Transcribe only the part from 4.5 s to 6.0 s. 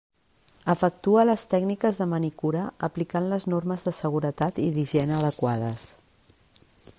i d'higiene adequades.